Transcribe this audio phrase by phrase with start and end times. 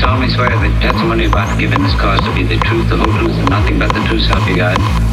[0.00, 3.12] solemnly swear that the testimony about in this cause to be the truth, the whole
[3.18, 5.05] truth, and nothing but the truth, so help you God.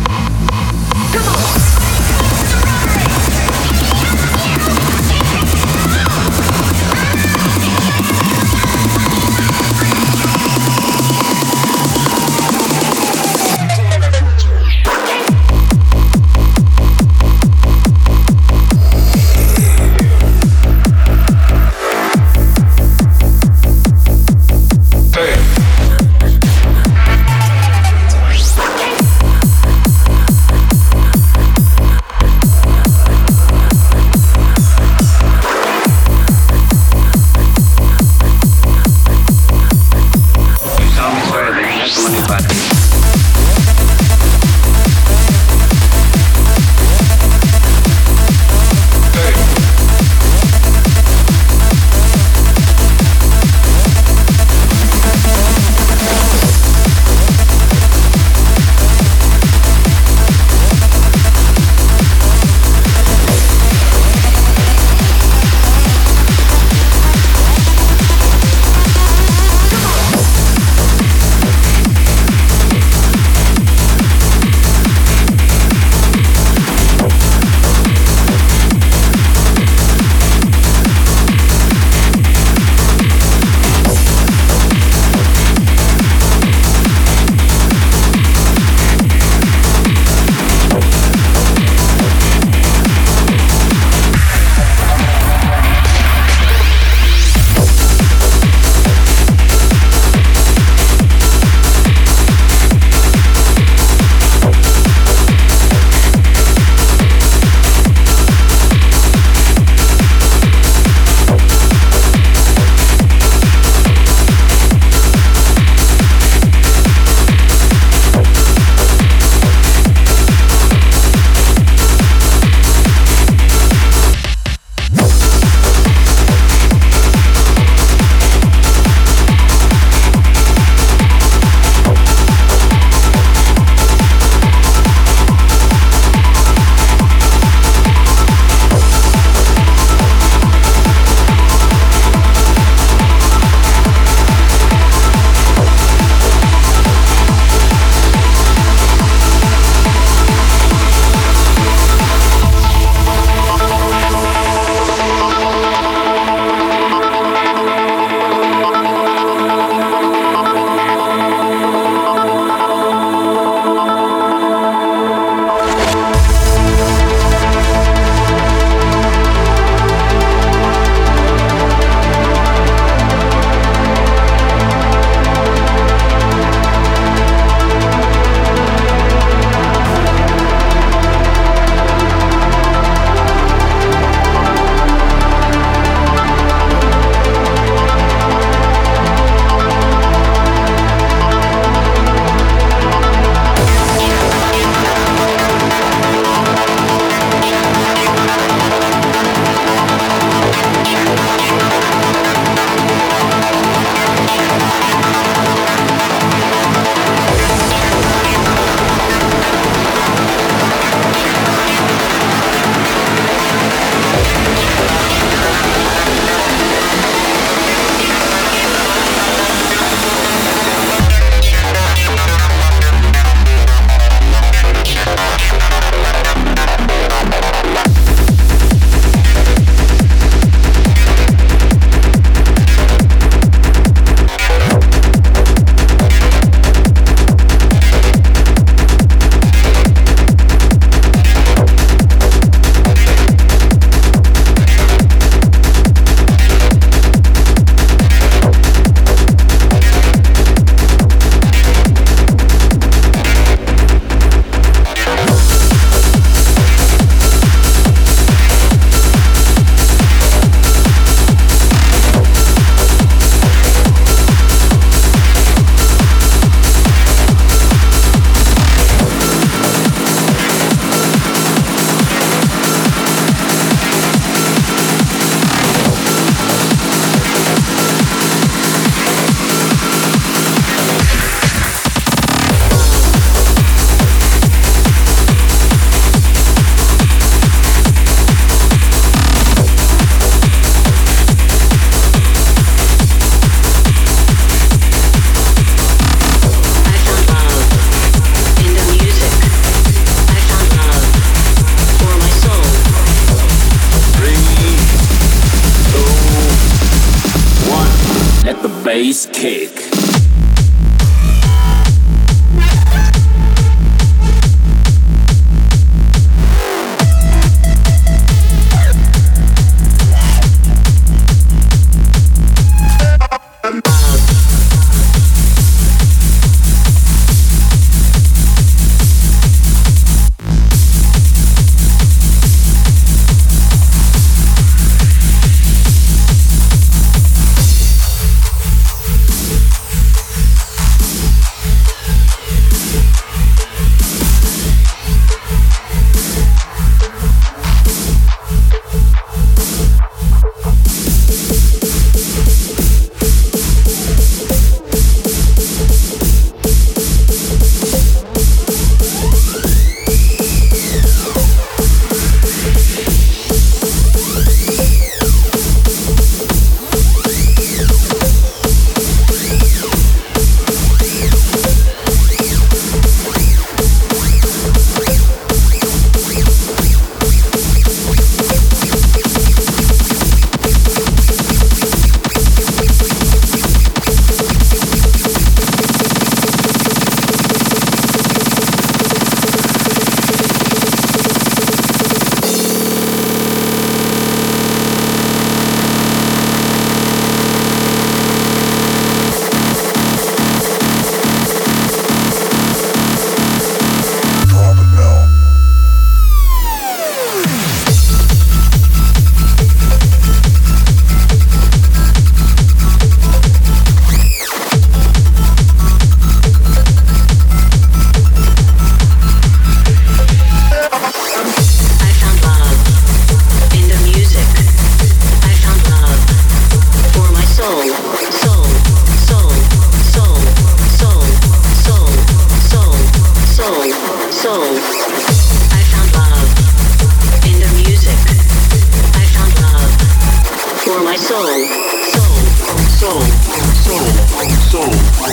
[445.24, 445.32] Soul,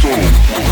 [0.00, 0.20] soul,
[0.50, 0.71] soul,